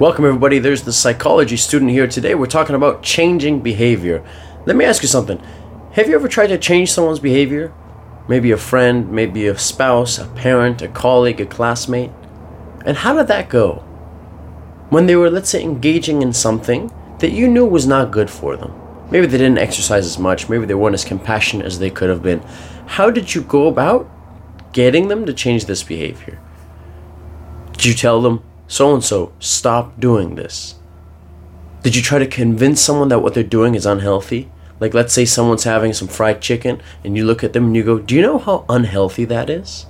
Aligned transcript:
Welcome, 0.00 0.24
everybody. 0.24 0.58
There's 0.58 0.82
the 0.82 0.92
psychology 0.92 1.56
student 1.56 1.92
here 1.92 2.08
today. 2.08 2.34
We're 2.34 2.46
talking 2.46 2.74
about 2.74 3.04
changing 3.04 3.60
behavior. 3.60 4.24
Let 4.66 4.74
me 4.74 4.84
ask 4.84 5.02
you 5.02 5.08
something. 5.08 5.40
Have 5.92 6.08
you 6.08 6.16
ever 6.16 6.26
tried 6.26 6.48
to 6.48 6.58
change 6.58 6.90
someone's 6.90 7.20
behavior? 7.20 7.72
Maybe 8.26 8.50
a 8.50 8.56
friend, 8.56 9.12
maybe 9.12 9.46
a 9.46 9.56
spouse, 9.56 10.18
a 10.18 10.26
parent, 10.26 10.82
a 10.82 10.88
colleague, 10.88 11.40
a 11.40 11.46
classmate? 11.46 12.10
And 12.84 12.96
how 12.96 13.14
did 13.14 13.28
that 13.28 13.48
go? 13.48 13.84
When 14.90 15.06
they 15.06 15.14
were, 15.14 15.30
let's 15.30 15.50
say, 15.50 15.62
engaging 15.62 16.22
in 16.22 16.32
something 16.32 16.90
that 17.20 17.30
you 17.30 17.46
knew 17.46 17.64
was 17.64 17.86
not 17.86 18.10
good 18.10 18.30
for 18.30 18.56
them. 18.56 18.74
Maybe 19.12 19.26
they 19.28 19.38
didn't 19.38 19.58
exercise 19.58 20.06
as 20.06 20.18
much, 20.18 20.48
maybe 20.48 20.66
they 20.66 20.74
weren't 20.74 20.94
as 20.94 21.04
compassionate 21.04 21.66
as 21.66 21.78
they 21.78 21.90
could 21.90 22.10
have 22.10 22.20
been. 22.20 22.40
How 22.86 23.10
did 23.10 23.32
you 23.32 23.42
go 23.42 23.68
about 23.68 24.10
getting 24.72 25.06
them 25.06 25.24
to 25.26 25.32
change 25.32 25.66
this 25.66 25.84
behavior? 25.84 26.40
Did 27.74 27.84
you 27.84 27.94
tell 27.94 28.20
them, 28.20 28.42
so 28.66 28.94
and 28.94 29.04
so, 29.04 29.32
stop 29.38 30.00
doing 30.00 30.34
this? 30.34 30.76
Did 31.82 31.94
you 31.94 32.02
try 32.02 32.18
to 32.18 32.26
convince 32.26 32.80
someone 32.80 33.08
that 33.08 33.18
what 33.20 33.34
they're 33.34 33.42
doing 33.42 33.74
is 33.74 33.84
unhealthy? 33.84 34.50
Like, 34.80 34.94
let's 34.94 35.12
say 35.12 35.24
someone's 35.24 35.64
having 35.64 35.92
some 35.92 36.08
fried 36.08 36.40
chicken, 36.40 36.80
and 37.04 37.16
you 37.16 37.24
look 37.24 37.44
at 37.44 37.52
them 37.52 37.66
and 37.66 37.76
you 37.76 37.82
go, 37.82 37.98
Do 37.98 38.14
you 38.14 38.22
know 38.22 38.38
how 38.38 38.64
unhealthy 38.68 39.24
that 39.26 39.50
is? 39.50 39.86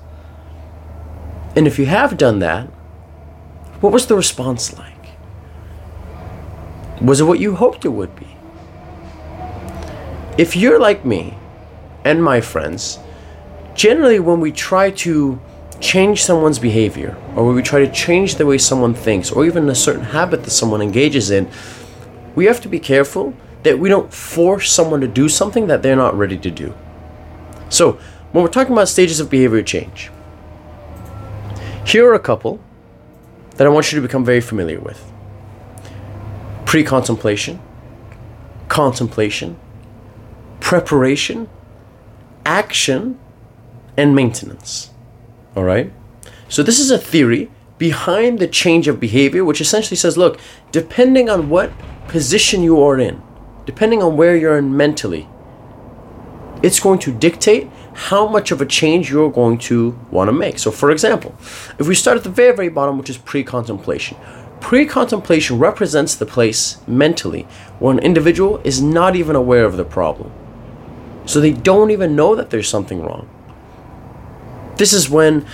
And 1.57 1.67
if 1.67 1.79
you 1.79 1.87
have 1.87 2.17
done 2.17 2.41
that, 2.41 2.67
what 3.81 3.93
was 3.93 4.07
the 4.07 4.17
response 4.17 4.77
like? 4.77 4.93
Was 7.01 7.21
it 7.21 7.25
what 7.25 7.39
you 7.39 7.55
hoped 7.55 7.85
it 7.85 7.91
would 7.91 8.15
be? 8.17 8.27
If 10.37 10.57
you're 10.57 10.81
like 10.81 11.05
me 11.05 11.39
and 12.05 12.23
my 12.23 12.41
friends, 12.41 12.99
generally 13.75 14.19
when 14.19 14.41
we 14.41 14.51
try 14.51 14.91
to 14.91 15.41
change 15.81 16.23
someone's 16.23 16.59
behavior, 16.59 17.17
or 17.37 17.47
when 17.47 17.55
we 17.55 17.63
try 17.63 17.81
to 17.81 17.91
change 17.91 18.37
the 18.37 18.47
way 18.47 18.59
someone 18.59 18.95
thinks, 18.95 19.31
or 19.31 19.45
even 19.45 19.69
a 19.69 19.75
certain 19.75 20.05
habit 20.05 20.45
that 20.45 20.51
someone 20.51 20.81
engages 20.81 21.31
in, 21.31 21.49
we 22.35 22.47
have 22.47 22.61
to 22.61 22.69
be 22.69 22.79
careful 22.79 23.35
that 23.63 23.79
we 23.79 23.89
don't 23.89 24.13
force 24.13 24.71
someone 24.71 25.01
to 25.01 25.09
do 25.09 25.29
something 25.29 25.67
that 25.67 25.83
they're 25.83 25.97
not 25.97 26.17
ready 26.17 26.37
to 26.39 26.51
do. 26.51 26.75
So, 27.69 27.99
when 28.33 28.43
we're 28.43 28.51
talking 28.51 28.73
about 28.73 28.89
stages 28.89 29.21
of 29.21 29.31
behavior 29.31 29.63
change, 29.63 30.11
here 31.87 32.09
are 32.09 32.15
a 32.15 32.21
couple 32.21 32.61
that 33.57 33.67
I 33.67 33.71
want 33.71 33.93
you 33.93 34.01
to 34.01 34.03
become 34.03 34.25
very 34.25 34.41
familiar 34.41 34.81
with 34.81 35.03
pre 36.67 36.83
contemplation, 36.83 37.61
contemplation, 38.69 39.57
preparation, 40.61 41.49
action, 42.45 43.19
and 43.97 44.15
maintenance. 44.15 44.91
All 45.57 45.65
right? 45.65 45.93
So, 46.49 46.63
this 46.63 46.79
is 46.79 46.91
a 46.91 46.99
theory 46.99 47.51
behind 47.79 48.39
the 48.39 48.47
change 48.47 48.89
of 48.89 49.01
behavior, 49.01 49.45
which 49.45 49.61
essentially 49.61 49.97
says 49.97 50.17
look, 50.17 50.39
depending 50.73 51.29
on 51.29 51.49
what 51.49 51.73
position 52.09 52.63
you 52.63 52.81
are 52.83 52.99
in, 52.99 53.23
depending 53.67 54.03
on 54.03 54.17
where 54.17 54.37
you're 54.37 54.59
in 54.59 54.77
mentally, 54.77 55.29
it's 56.63 56.81
going 56.81 56.99
to 57.01 57.13
dictate 57.13 57.69
how 57.95 58.27
much 58.27 58.51
of 58.51 58.61
a 58.61 58.67
change 58.67 59.11
you're 59.11 59.31
going 59.31 59.59
to 59.59 59.99
want 60.11 60.29
to 60.29 60.33
make. 60.33 60.59
So, 60.59 60.71
for 60.71 60.91
example, 60.91 61.35
if 61.79 61.87
we 61.87 61.95
start 61.95 62.17
at 62.17 62.25
the 62.25 62.31
very, 62.31 62.55
very 62.55 62.69
bottom, 62.69 62.99
which 62.99 63.11
is 63.11 63.19
pre 63.19 63.45
contemplation, 63.45 64.17
pre 64.61 64.87
contemplation 64.87 65.59
represents 65.59 66.15
the 66.15 66.27
place 66.27 66.79
mentally 66.87 67.43
where 67.79 67.93
an 67.93 67.99
individual 67.99 68.59
is 68.65 68.81
not 68.81 69.15
even 69.15 69.37
aware 69.37 69.65
of 69.65 69.77
the 69.77 69.85
problem. 69.85 70.33
So, 71.27 71.41
they 71.41 71.53
don't 71.53 71.91
even 71.91 72.17
know 72.17 72.35
that 72.35 72.51
there's 72.51 72.69
something 72.69 73.03
wrong. 73.03 73.29
This 74.77 74.93
is 74.93 75.09
when 75.09 75.47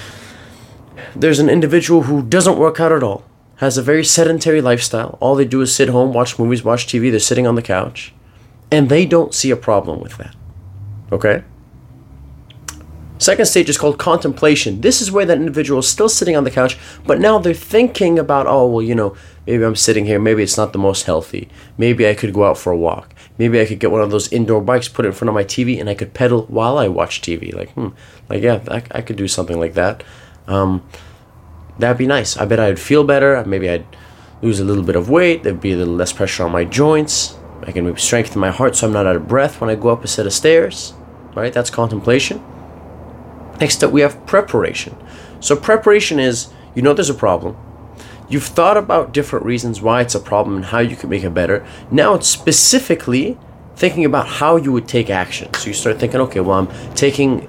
there's 1.14 1.38
an 1.38 1.50
individual 1.50 2.02
who 2.02 2.22
doesn't 2.22 2.58
work 2.58 2.80
out 2.80 2.92
at 2.92 3.02
all, 3.02 3.24
has 3.56 3.76
a 3.76 3.82
very 3.82 4.04
sedentary 4.04 4.60
lifestyle. 4.60 5.18
All 5.20 5.34
they 5.34 5.44
do 5.44 5.60
is 5.60 5.74
sit 5.74 5.88
home, 5.88 6.12
watch 6.12 6.38
movies, 6.38 6.64
watch 6.64 6.86
TV, 6.86 7.10
they're 7.10 7.20
sitting 7.20 7.46
on 7.46 7.54
the 7.54 7.62
couch, 7.62 8.14
and 8.70 8.88
they 8.88 9.04
don't 9.04 9.34
see 9.34 9.50
a 9.50 9.56
problem 9.56 10.00
with 10.00 10.16
that. 10.16 10.34
Okay? 11.12 11.44
Second 13.18 13.44
stage 13.44 13.68
is 13.68 13.76
called 13.76 13.98
contemplation. 13.98 14.80
This 14.80 15.02
is 15.02 15.12
where 15.12 15.26
that 15.26 15.36
individual 15.36 15.80
is 15.80 15.88
still 15.88 16.08
sitting 16.08 16.36
on 16.36 16.44
the 16.44 16.50
couch, 16.50 16.78
but 17.06 17.20
now 17.20 17.38
they're 17.38 17.52
thinking 17.52 18.18
about, 18.18 18.46
oh, 18.46 18.66
well, 18.66 18.82
you 18.82 18.94
know, 18.94 19.14
maybe 19.46 19.62
I'm 19.62 19.76
sitting 19.76 20.06
here, 20.06 20.18
maybe 20.18 20.42
it's 20.42 20.56
not 20.56 20.72
the 20.72 20.78
most 20.78 21.04
healthy. 21.04 21.50
Maybe 21.76 22.08
I 22.08 22.14
could 22.14 22.32
go 22.32 22.44
out 22.44 22.56
for 22.56 22.72
a 22.72 22.78
walk. 22.78 23.09
Maybe 23.40 23.58
I 23.58 23.64
could 23.64 23.78
get 23.78 23.90
one 23.90 24.02
of 24.02 24.10
those 24.10 24.30
indoor 24.30 24.60
bikes, 24.60 24.86
put 24.86 25.06
it 25.06 25.08
in 25.08 25.14
front 25.14 25.30
of 25.30 25.34
my 25.34 25.44
TV, 25.44 25.80
and 25.80 25.88
I 25.88 25.94
could 25.94 26.12
pedal 26.12 26.42
while 26.48 26.76
I 26.76 26.88
watch 26.88 27.22
TV. 27.22 27.54
Like, 27.54 27.70
hmm, 27.70 27.88
like, 28.28 28.42
yeah, 28.42 28.62
I, 28.68 28.82
I 28.90 29.00
could 29.00 29.16
do 29.16 29.26
something 29.26 29.58
like 29.58 29.72
that. 29.72 30.04
Um, 30.46 30.86
that'd 31.78 31.96
be 31.96 32.06
nice. 32.06 32.36
I 32.36 32.44
bet 32.44 32.60
I'd 32.60 32.78
feel 32.78 33.02
better. 33.02 33.42
Maybe 33.46 33.70
I'd 33.70 33.86
lose 34.42 34.60
a 34.60 34.64
little 34.66 34.84
bit 34.84 34.94
of 34.94 35.08
weight. 35.08 35.42
There'd 35.42 35.58
be 35.58 35.72
a 35.72 35.76
little 35.76 35.94
less 35.94 36.12
pressure 36.12 36.44
on 36.44 36.52
my 36.52 36.66
joints. 36.66 37.38
I 37.62 37.72
can 37.72 37.86
maybe 37.86 37.98
strengthen 37.98 38.42
my 38.42 38.50
heart 38.50 38.76
so 38.76 38.86
I'm 38.86 38.92
not 38.92 39.06
out 39.06 39.16
of 39.16 39.26
breath 39.26 39.58
when 39.58 39.70
I 39.70 39.74
go 39.74 39.88
up 39.88 40.04
a 40.04 40.06
set 40.06 40.26
of 40.26 40.34
stairs. 40.34 40.92
Right? 41.34 41.50
That's 41.50 41.70
contemplation. 41.70 42.44
Next 43.58 43.82
up, 43.82 43.90
we 43.90 44.02
have 44.02 44.26
preparation. 44.26 44.94
So, 45.40 45.56
preparation 45.56 46.20
is 46.20 46.52
you 46.74 46.82
know 46.82 46.92
there's 46.92 47.08
a 47.08 47.14
problem. 47.14 47.56
You've 48.30 48.44
thought 48.44 48.76
about 48.76 49.12
different 49.12 49.44
reasons 49.44 49.82
why 49.82 50.02
it's 50.02 50.14
a 50.14 50.20
problem 50.20 50.54
and 50.54 50.64
how 50.66 50.78
you 50.78 50.94
can 50.94 51.10
make 51.10 51.24
it 51.24 51.34
better. 51.34 51.66
Now 51.90 52.14
it's 52.14 52.28
specifically 52.28 53.36
thinking 53.74 54.04
about 54.04 54.28
how 54.28 54.54
you 54.54 54.70
would 54.70 54.86
take 54.86 55.10
action. 55.10 55.52
So, 55.54 55.66
you 55.66 55.74
start 55.74 55.98
thinking, 55.98 56.20
okay, 56.20 56.38
well, 56.38 56.58
I'm 56.58 56.94
taking 56.94 57.48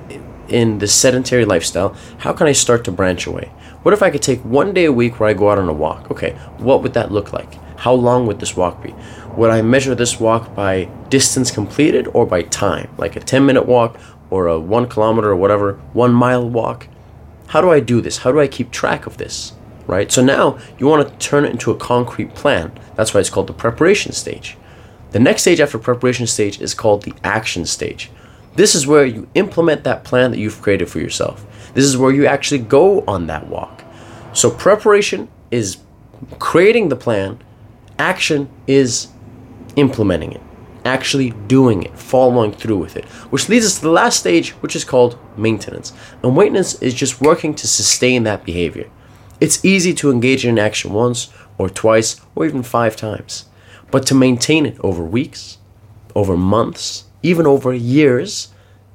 in 0.50 0.80
this 0.80 0.92
sedentary 0.94 1.46
lifestyle. 1.46 1.96
How 2.18 2.34
can 2.34 2.48
I 2.48 2.54
start 2.54 2.84
to 2.86 2.92
branch 2.92 3.28
away? 3.28 3.52
What 3.84 3.94
if 3.94 4.02
I 4.02 4.10
could 4.10 4.24
take 4.24 4.44
one 4.44 4.74
day 4.74 4.86
a 4.86 4.92
week 4.92 5.20
where 5.20 5.30
I 5.30 5.34
go 5.34 5.52
out 5.52 5.60
on 5.60 5.70
a 5.70 5.74
walk? 5.74 6.10
Okay, 6.10 6.32
what 6.58 6.82
would 6.82 6.94
that 6.94 7.12
look 7.12 7.32
like? 7.32 7.54
How 7.78 7.94
long 7.94 8.26
would 8.26 8.40
this 8.40 8.58
walk 8.58 8.82
be? 8.82 8.96
Would 9.38 9.52
I 9.52 9.62
measure 9.62 9.94
this 9.94 10.20
walk 10.20 10.56
by 10.56 10.86
distance 11.10 11.52
completed 11.52 12.08
or 12.14 12.26
by 12.26 12.42
time? 12.42 12.90
Like 12.98 13.16
a 13.16 13.20
10 13.20 13.46
minute 13.46 13.68
walk 13.68 14.00
or 14.32 14.48
a 14.48 14.60
one 14.60 14.88
kilometer 14.88 15.30
or 15.30 15.36
whatever, 15.36 15.74
one 15.94 16.14
mile 16.14 16.50
walk. 16.50 16.88
How 17.48 17.62
do 17.62 17.70
I 17.70 17.82
do 17.82 18.02
this? 18.02 18.20
How 18.20 18.32
do 18.32 18.40
I 18.40 18.48
keep 18.48 18.72
track 18.72 19.06
of 19.06 19.18
this? 19.18 19.54
Right? 19.92 20.10
So 20.10 20.24
now 20.24 20.58
you 20.80 20.88
want 20.88 21.06
to 21.06 21.18
turn 21.18 21.44
it 21.44 21.52
into 21.52 21.70
a 21.70 21.76
concrete 21.76 22.34
plan. 22.34 22.72
That's 22.96 23.14
why 23.14 23.20
it's 23.20 23.30
called 23.30 23.48
the 23.48 23.54
preparation 23.54 24.14
stage. 24.14 24.56
The 25.10 25.20
next 25.20 25.42
stage 25.42 25.60
after 25.60 25.78
preparation 25.78 26.28
stage 26.28 26.62
is 26.62 26.74
called 26.74 27.04
the 27.04 27.14
action 27.26 27.66
stage. 27.66 28.10
This 28.56 28.74
is 28.74 28.88
where 28.88 29.04
you 29.04 29.28
implement 29.36 29.84
that 29.84 30.06
plan 30.06 30.32
that 30.32 30.38
you've 30.38 30.62
created 30.62 30.90
for 30.90 31.00
yourself. 31.00 31.46
This 31.74 31.84
is 31.84 31.98
where 31.98 32.14
you 32.14 32.26
actually 32.26 32.60
go 32.60 33.02
on 33.02 33.28
that 33.28 33.48
walk. 33.48 33.84
So 34.32 34.50
preparation 34.50 35.28
is 35.52 35.80
creating 36.40 36.88
the 36.88 36.96
plan, 36.96 37.44
action 38.00 38.50
is 38.68 39.10
implementing 39.76 40.32
it 40.32 40.42
actually 40.86 41.30
doing 41.48 41.84
it, 41.84 41.96
following 41.96 42.52
through 42.52 42.78
with 42.78 42.98
it. 42.98 43.06
Which 43.30 43.50
leads 43.50 43.68
us 43.68 43.76
to 43.76 43.82
the 43.82 43.92
last 43.92 44.20
stage, 44.20 44.52
which 44.62 44.76
is 44.76 44.84
called 44.84 45.18
maintenance. 45.38 45.94
And 46.24 46.36
maintenance 46.36 46.82
is 46.82 46.96
just 46.96 47.22
working 47.22 47.54
to 47.54 47.68
sustain 47.68 48.24
that 48.24 48.44
behavior. 48.44 48.90
It's 49.42 49.66
easy 49.66 49.96
to 49.96 50.12
engage 50.12 50.46
in 50.46 50.60
action 50.60 50.94
once 50.94 51.30
or 51.58 51.68
twice 51.68 52.22
or 52.36 52.46
even 52.46 52.62
five 52.62 52.96
times, 52.96 53.46
but 53.90 54.06
to 54.06 54.16
maintain 54.16 54.68
it 54.68 54.80
over 54.82 55.04
weeks, 55.04 55.58
over 56.16 56.38
months, 56.38 57.06
even 57.24 57.48
over 57.48 57.74
years, 57.74 58.50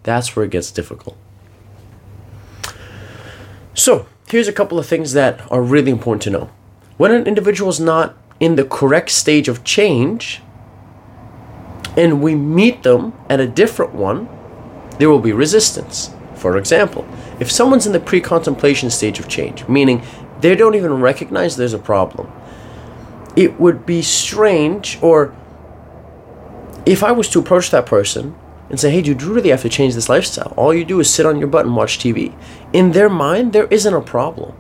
that's 0.05 0.37
where 0.37 0.45
it 0.45 0.53
gets 0.53 0.71
difficult. 0.71 1.17
So, 3.75 4.07
here's 4.29 4.47
a 4.47 4.53
couple 4.53 4.79
of 4.79 4.87
things 4.87 5.15
that 5.15 5.41
are 5.51 5.61
really 5.61 5.91
important 5.91 6.23
to 6.23 6.31
know. 6.31 6.51
When 6.97 7.11
an 7.11 7.27
individual 7.27 7.69
is 7.69 7.81
not 7.81 8.17
in 8.39 8.55
the 8.55 8.65
correct 8.65 9.11
stage 9.11 9.49
of 9.49 9.65
change, 9.65 10.43
and 11.97 12.23
we 12.23 12.37
meet 12.37 12.85
them 12.85 13.15
at 13.29 13.41
a 13.41 13.49
different 13.49 13.95
one, 13.95 14.29
there 14.99 15.11
will 15.11 15.19
be 15.19 15.33
resistance. 15.33 16.11
For 16.37 16.57
example, 16.57 17.07
if 17.41 17.51
someone's 17.51 17.87
in 17.87 17.93
the 17.93 18.01
pre 18.01 18.21
contemplation 18.21 18.91
stage 18.91 19.19
of 19.19 19.29
change, 19.29 19.67
meaning 19.67 20.03
they 20.41 20.55
don't 20.55 20.75
even 20.75 21.01
recognize 21.01 21.57
there's 21.57 21.73
a 21.73 21.79
problem, 21.79 22.31
it 23.35 23.61
would 23.61 23.85
be 23.85 24.03
strange, 24.03 24.99
or 25.03 25.35
if 26.85 27.03
I 27.03 27.13
was 27.13 27.29
to 27.31 27.39
approach 27.39 27.71
that 27.71 27.87
person 27.87 28.35
and 28.71 28.81
say, 28.81 28.91
hey, 28.91 29.03
dude, 29.03 29.23
you 29.23 29.33
really 29.33 29.51
have 29.51 29.63
to 29.63 29.69
change 29.69 29.95
this 29.95 30.09
lifestyle. 30.09 30.53
All 30.57 30.75
you 30.75 30.85
do 30.85 30.99
is 31.01 31.13
sit 31.13 31.27
on 31.27 31.39
your 31.39 31.49
butt 31.49 31.67
and 31.67 31.77
watch 31.77 31.99
TV. 31.99 32.35
In 32.73 32.93
their 32.93 33.09
mind, 33.09 33.53
there 33.53 33.67
isn't 33.67 33.95
a 33.95 34.01
problem. 34.01 34.57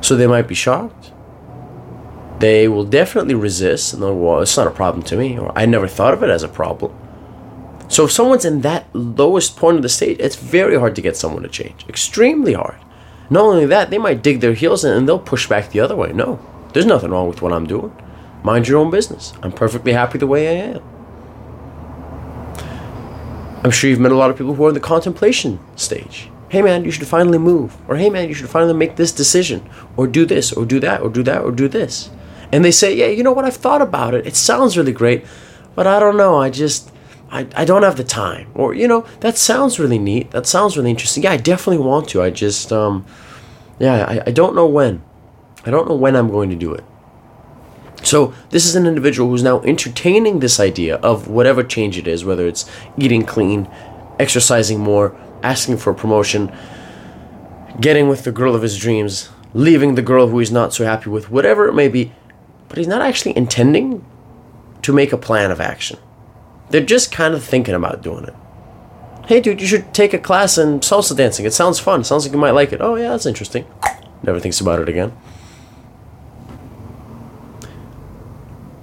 So 0.00 0.16
they 0.16 0.26
might 0.26 0.48
be 0.48 0.54
shocked 0.54 1.12
they 2.38 2.68
will 2.68 2.84
definitely 2.84 3.34
resist 3.34 3.92
and 3.92 4.02
they'll, 4.02 4.16
well, 4.16 4.40
it's 4.40 4.56
not 4.56 4.66
a 4.66 4.70
problem 4.70 5.02
to 5.04 5.16
me, 5.16 5.38
or 5.38 5.52
I 5.56 5.66
never 5.66 5.88
thought 5.88 6.14
of 6.14 6.22
it 6.22 6.30
as 6.30 6.42
a 6.42 6.48
problem. 6.48 6.96
So 7.88 8.04
if 8.04 8.12
someone's 8.12 8.44
in 8.44 8.60
that 8.60 8.86
lowest 8.92 9.56
point 9.56 9.76
of 9.76 9.82
the 9.82 9.88
state, 9.88 10.20
it's 10.20 10.36
very 10.36 10.78
hard 10.78 10.94
to 10.96 11.02
get 11.02 11.16
someone 11.16 11.42
to 11.42 11.48
change. 11.48 11.86
Extremely 11.88 12.52
hard. 12.52 12.76
Not 13.30 13.44
only 13.44 13.66
that, 13.66 13.90
they 13.90 13.98
might 13.98 14.22
dig 14.22 14.40
their 14.40 14.54
heels 14.54 14.84
in 14.84 14.96
and 14.96 15.08
they'll 15.08 15.18
push 15.18 15.48
back 15.48 15.70
the 15.70 15.80
other 15.80 15.96
way. 15.96 16.12
No, 16.12 16.38
there's 16.72 16.86
nothing 16.86 17.10
wrong 17.10 17.28
with 17.28 17.42
what 17.42 17.52
I'm 17.52 17.66
doing. 17.66 17.94
Mind 18.42 18.68
your 18.68 18.78
own 18.78 18.90
business. 18.90 19.32
I'm 19.42 19.52
perfectly 19.52 19.92
happy 19.92 20.18
the 20.18 20.26
way 20.26 20.48
I 20.48 20.66
am. 20.74 20.82
I'm 23.64 23.70
sure 23.70 23.90
you've 23.90 24.00
met 24.00 24.12
a 24.12 24.16
lot 24.16 24.30
of 24.30 24.38
people 24.38 24.54
who 24.54 24.64
are 24.64 24.68
in 24.68 24.74
the 24.74 24.80
contemplation 24.80 25.58
stage. 25.76 26.30
hey 26.48 26.62
man, 26.62 26.84
you 26.84 26.90
should 26.90 27.06
finally 27.06 27.38
move, 27.38 27.76
or 27.88 27.96
hey 27.96 28.08
man, 28.08 28.28
you 28.28 28.34
should 28.34 28.48
finally 28.48 28.72
make 28.72 28.96
this 28.96 29.12
decision, 29.12 29.68
or 29.96 30.06
do 30.06 30.24
this, 30.24 30.52
or 30.52 30.64
do 30.64 30.80
that, 30.80 31.02
or 31.02 31.10
do 31.10 31.22
that, 31.22 31.42
or 31.42 31.52
do 31.52 31.68
this. 31.68 32.10
And 32.52 32.64
they 32.64 32.70
say, 32.70 32.94
yeah, 32.96 33.08
you 33.08 33.22
know 33.22 33.32
what, 33.32 33.44
I've 33.44 33.56
thought 33.56 33.82
about 33.82 34.14
it. 34.14 34.26
It 34.26 34.36
sounds 34.36 34.78
really 34.78 34.92
great, 34.92 35.26
but 35.74 35.86
I 35.86 36.00
don't 36.00 36.16
know, 36.16 36.40
I 36.40 36.48
just, 36.48 36.90
I, 37.30 37.46
I 37.54 37.64
don't 37.64 37.82
have 37.82 37.96
the 37.96 38.04
time. 38.04 38.50
Or, 38.54 38.74
you 38.74 38.88
know, 38.88 39.06
that 39.20 39.36
sounds 39.36 39.78
really 39.78 39.98
neat. 39.98 40.30
That 40.30 40.46
sounds 40.46 40.76
really 40.76 40.90
interesting. 40.90 41.22
Yeah, 41.22 41.32
I 41.32 41.36
definitely 41.36 41.84
want 41.84 42.08
to. 42.10 42.22
I 42.22 42.30
just, 42.30 42.72
um, 42.72 43.04
yeah, 43.78 44.04
I, 44.04 44.22
I 44.28 44.30
don't 44.30 44.54
know 44.54 44.66
when. 44.66 45.02
I 45.64 45.70
don't 45.70 45.88
know 45.88 45.94
when 45.94 46.16
I'm 46.16 46.30
going 46.30 46.50
to 46.50 46.56
do 46.56 46.72
it. 46.72 46.84
So, 48.02 48.32
this 48.50 48.64
is 48.64 48.76
an 48.76 48.86
individual 48.86 49.28
who's 49.28 49.42
now 49.42 49.60
entertaining 49.62 50.38
this 50.38 50.60
idea 50.60 50.96
of 50.96 51.28
whatever 51.28 51.64
change 51.64 51.98
it 51.98 52.06
is, 52.06 52.24
whether 52.24 52.46
it's 52.46 52.64
eating 52.96 53.24
clean, 53.24 53.68
exercising 54.18 54.78
more, 54.78 55.16
asking 55.42 55.78
for 55.78 55.90
a 55.90 55.94
promotion, 55.94 56.52
getting 57.80 58.08
with 58.08 58.24
the 58.24 58.32
girl 58.32 58.54
of 58.54 58.62
his 58.62 58.78
dreams, 58.78 59.30
leaving 59.52 59.94
the 59.94 60.02
girl 60.02 60.28
who 60.28 60.38
he's 60.38 60.52
not 60.52 60.72
so 60.72 60.84
happy 60.84 61.10
with, 61.10 61.30
whatever 61.30 61.66
it 61.66 61.74
may 61.74 61.88
be. 61.88 62.12
But 62.68 62.78
he's 62.78 62.86
not 62.86 63.02
actually 63.02 63.36
intending 63.36 64.04
to 64.82 64.92
make 64.92 65.12
a 65.12 65.18
plan 65.18 65.50
of 65.50 65.60
action. 65.60 65.98
They're 66.70 66.80
just 66.80 67.12
kind 67.12 67.34
of 67.34 67.44
thinking 67.44 67.74
about 67.74 68.02
doing 68.02 68.24
it. 68.24 68.34
Hey, 69.26 69.40
dude, 69.40 69.60
you 69.60 69.66
should 69.66 69.92
take 69.92 70.14
a 70.14 70.18
class 70.18 70.56
in 70.56 70.80
salsa 70.80 71.16
dancing. 71.16 71.44
It 71.44 71.52
sounds 71.52 71.78
fun. 71.78 72.04
sounds 72.04 72.24
like 72.24 72.32
you 72.32 72.38
might 72.38 72.52
like 72.52 72.72
it. 72.72 72.80
Oh, 72.80 72.96
yeah, 72.96 73.10
that's 73.10 73.26
interesting. 73.26 73.66
Never 74.22 74.40
thinks 74.40 74.60
about 74.60 74.80
it 74.80 74.88
again. 74.88 75.12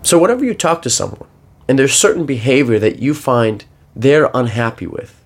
So, 0.04 0.20
whenever 0.20 0.46
you 0.46 0.54
talk 0.54 0.84
to 0.84 0.90
someone 0.90 1.28
and 1.68 1.80
there's 1.80 1.96
certain 1.96 2.28
behavior 2.28 2.78
that 2.78 3.00
you 3.00 3.16
find 3.16 3.66
they're 3.96 4.30
unhappy 4.36 4.86
with, 4.86 5.24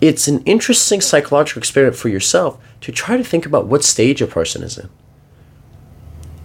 it's 0.00 0.28
an 0.28 0.42
interesting 0.44 1.00
psychological 1.00 1.58
experiment 1.58 1.96
for 1.96 2.08
yourself 2.08 2.58
to 2.82 2.92
try 2.92 3.16
to 3.16 3.24
think 3.24 3.44
about 3.44 3.66
what 3.66 3.84
stage 3.84 4.22
a 4.22 4.26
person 4.26 4.62
is 4.62 4.78
in. 4.78 4.88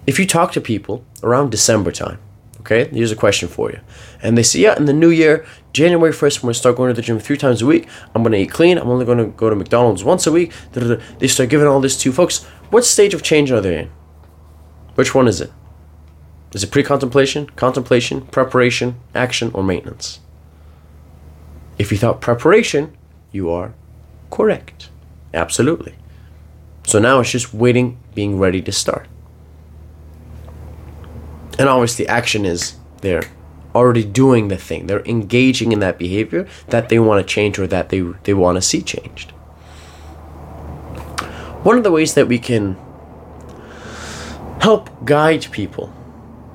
If 0.07 0.19
you 0.19 0.25
talk 0.25 0.51
to 0.53 0.61
people 0.61 1.05
around 1.23 1.51
December 1.51 1.91
time, 1.91 2.19
okay, 2.65 2.89
here's 2.89 3.11
a 3.11 3.15
question 3.15 3.47
for 3.47 3.71
you. 3.71 3.79
And 4.21 4.37
they 4.37 4.43
say, 4.43 4.59
yeah, 4.59 4.75
in 4.75 4.85
the 4.85 4.93
new 4.93 5.09
year, 5.09 5.45
January 5.71 6.11
1st, 6.11 6.37
I'm 6.37 6.41
going 6.41 6.53
to 6.53 6.59
start 6.59 6.75
going 6.75 6.89
to 6.89 6.95
the 6.95 7.01
gym 7.01 7.19
three 7.19 7.37
times 7.37 7.61
a 7.61 7.65
week. 7.65 7.87
I'm 8.13 8.23
going 8.23 8.33
to 8.33 8.39
eat 8.39 8.51
clean. 8.51 8.77
I'm 8.77 8.89
only 8.89 9.05
going 9.05 9.19
to 9.19 9.25
go 9.25 9.49
to 9.49 9.55
McDonald's 9.55 10.03
once 10.03 10.25
a 10.25 10.31
week. 10.31 10.51
They 10.73 11.27
start 11.27 11.49
giving 11.49 11.67
all 11.67 11.79
this 11.79 11.97
to 11.99 12.11
folks. 12.11 12.43
What 12.71 12.83
stage 12.83 13.13
of 13.13 13.21
change 13.21 13.51
are 13.51 13.61
they 13.61 13.79
in? 13.81 13.91
Which 14.95 15.13
one 15.13 15.27
is 15.27 15.41
it? 15.41 15.51
Is 16.53 16.63
it 16.63 16.71
pre 16.71 16.83
contemplation, 16.83 17.47
contemplation, 17.51 18.21
preparation, 18.21 18.95
action, 19.13 19.51
or 19.53 19.61
maintenance? 19.61 20.21
If 21.77 21.91
you 21.91 21.97
thought 21.97 22.21
preparation, 22.21 22.97
you 23.31 23.51
are 23.51 23.73
correct. 24.31 24.89
Absolutely. 25.33 25.95
So 26.87 26.99
now 26.99 27.19
it's 27.19 27.31
just 27.31 27.53
waiting, 27.53 27.99
being 28.13 28.39
ready 28.39 28.61
to 28.61 28.71
start. 28.71 29.07
And 31.57 31.69
obviously, 31.69 32.07
action 32.07 32.45
is 32.45 32.75
they're 33.01 33.29
already 33.73 34.03
doing 34.03 34.47
the 34.47 34.57
thing. 34.57 34.87
They're 34.87 35.05
engaging 35.05 35.71
in 35.71 35.79
that 35.79 35.97
behavior 35.97 36.47
that 36.67 36.89
they 36.89 36.99
want 36.99 37.25
to 37.25 37.33
change 37.33 37.59
or 37.59 37.67
that 37.67 37.89
they, 37.89 38.01
they 38.23 38.33
want 38.33 38.55
to 38.55 38.61
see 38.61 38.81
changed. 38.81 39.31
One 41.63 41.77
of 41.77 41.83
the 41.83 41.91
ways 41.91 42.13
that 42.13 42.27
we 42.27 42.39
can 42.39 42.77
help 44.61 45.05
guide 45.05 45.47
people 45.51 45.93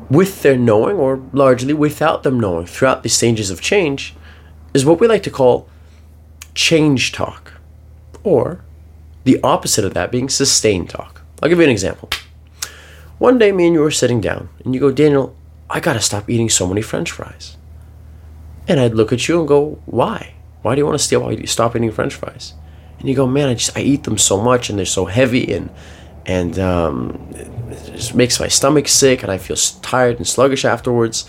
with 0.09 0.43
their 0.43 0.57
knowing 0.57 0.97
or 0.97 1.23
largely 1.33 1.73
without 1.73 2.23
them 2.23 2.41
knowing 2.41 2.67
throughout 2.67 3.03
the 3.03 3.09
stages 3.09 3.51
of 3.51 3.61
change 3.61 4.15
is 4.75 4.85
what 4.85 5.01
we 5.01 5.07
like 5.07 5.23
to 5.23 5.31
call 5.31 5.69
change 6.55 7.13
talk, 7.13 7.53
or 8.25 8.65
the 9.25 9.41
opposite 9.43 9.85
of 9.85 9.95
that 9.95 10.11
being 10.11 10.29
sustain 10.29 10.87
talk. 10.87 11.23
I'll 11.43 11.49
give 11.49 11.59
you 11.59 11.65
an 11.65 11.71
example. 11.71 12.09
One 13.21 13.37
day, 13.37 13.53
me 13.53 13.67
and 13.67 13.75
you 13.75 13.81
were 13.81 13.91
sitting 13.91 14.23
down, 14.23 14.49
and 14.65 14.75
you 14.75 14.81
go, 14.81 14.91
Daniel, 14.91 15.37
I 15.69 15.79
gotta 15.79 16.01
stop 16.01 16.31
eating 16.31 16.49
so 16.49 16.67
many 16.67 16.81
french 16.81 17.11
fries. 17.11 17.59
And 18.67 18.81
I'd 18.81 18.95
look 18.95 19.13
at 19.13 19.29
you 19.29 19.41
and 19.41 19.47
go, 19.47 19.79
Why? 19.85 20.33
Why 20.63 20.75
do 20.75 20.79
you 20.81 20.87
want 20.87 20.99
to 20.99 21.47
stop 21.47 21.77
eating 21.77 21.93
french 21.93 22.15
fries? 22.15 22.55
And 22.99 23.11
you 23.11 23.15
go, 23.15 23.27
Man, 23.27 23.51
I 23.51 23.55
just 23.55 23.77
I 23.77 23.83
eat 23.83 24.05
them 24.05 24.17
so 24.17 24.41
much, 24.41 24.71
and 24.71 24.79
they're 24.79 24.87
so 24.87 25.05
heavy, 25.05 25.53
and 25.53 25.69
and 26.25 26.59
um, 26.59 27.29
it 27.35 27.93
just 27.93 28.15
makes 28.15 28.41
my 28.41 28.49
stomach 28.49 28.89
sick 28.89 29.23
and 29.23 29.31
I 29.31 29.37
feel 29.37 29.57
tired 29.83 30.17
and 30.17 30.27
sluggish 30.27 30.65
afterwards. 30.65 31.29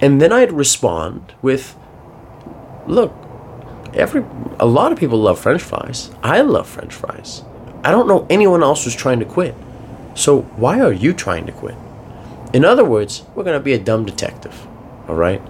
And 0.00 0.20
then 0.20 0.32
I'd 0.32 0.50
respond 0.50 1.32
with, 1.42 1.76
"Look, 2.88 3.14
every 3.94 4.24
a 4.58 4.66
lot 4.66 4.90
of 4.90 4.98
people 4.98 5.20
love 5.20 5.38
French 5.38 5.62
fries. 5.62 6.10
I 6.24 6.40
love 6.40 6.66
French 6.68 6.92
fries. 6.92 7.44
I 7.84 7.92
don't 7.92 8.08
know 8.08 8.26
anyone 8.28 8.64
else 8.64 8.82
who's 8.82 8.96
trying 8.96 9.20
to 9.20 9.24
quit. 9.24 9.54
So 10.16 10.42
why 10.56 10.80
are 10.80 10.92
you 10.92 11.12
trying 11.12 11.46
to 11.46 11.52
quit?" 11.52 11.76
In 12.52 12.64
other 12.64 12.84
words, 12.84 13.22
we're 13.34 13.44
gonna 13.44 13.60
be 13.60 13.74
a 13.74 13.78
dumb 13.78 14.04
detective, 14.04 14.66
all 15.08 15.14
right? 15.14 15.42